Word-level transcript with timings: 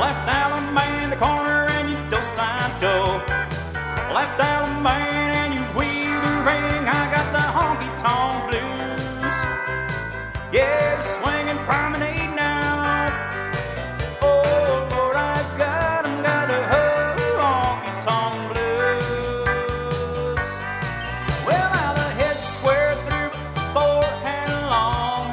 Left 0.00 0.26
allemande, 0.28 1.10
the 1.10 1.16
corner, 1.16 1.66
and 1.76 1.90
you 1.90 1.96
do 2.08 2.18
santo. 2.24 3.20
Left 4.16 4.40
allemande, 4.40 5.30
and 5.42 5.50
you 5.54 5.62
weave 5.78 6.20
the 6.26 6.34
ring. 6.48 6.82
I 6.88 7.02
got 7.14 7.26
the 7.36 7.44
honky 7.56 7.90
tonk 8.02 8.36
blues. 8.48 9.36
Yeah, 10.52 11.00
swinging 11.14 11.60
promenade 11.68 12.32
now. 12.34 12.68
Oh 14.22 14.88
Lord, 14.90 15.16
I've 15.16 15.52
got 15.58 16.06
'em, 16.06 16.22
got 16.22 16.48
the 16.48 16.60
honky 17.42 17.92
tonk 18.06 18.38
blues. 18.50 20.46
Well, 21.46 21.68
now 21.78 21.92
the 22.00 22.08
head 22.20 22.38
square 22.54 22.94
through 23.06 23.30
four 23.74 24.04
and 24.38 24.52
long. 24.74 25.24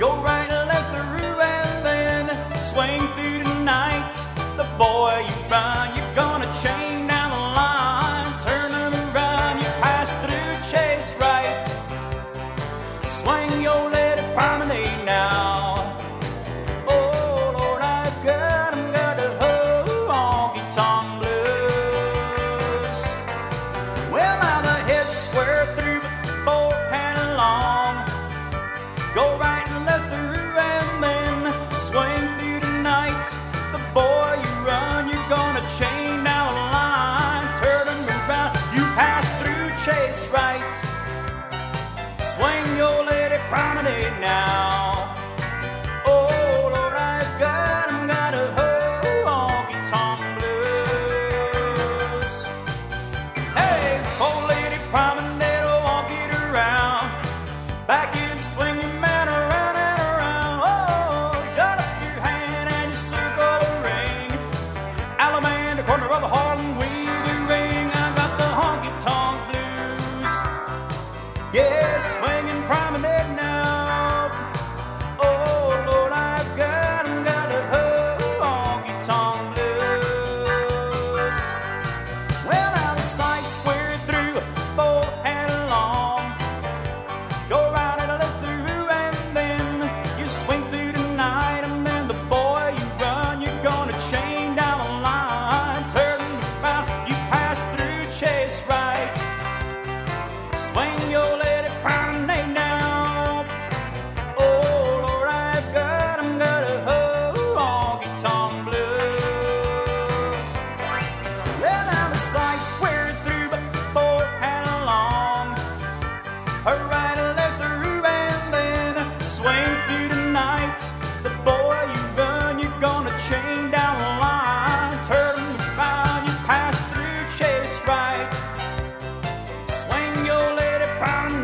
Go 0.00 0.10
right, 0.28 0.50
and 0.56 0.64
left, 0.72 0.88
through, 0.94 1.38
and 1.56 1.74
then 1.86 2.24
swing 2.70 3.02
through 3.14 3.21
night. 3.62 4.12
The 4.56 4.64
boy 4.76 5.24
you 5.28 5.50
run, 5.50 5.96
you're 5.96 6.14
gonna 6.14 6.52
change. 6.62 7.01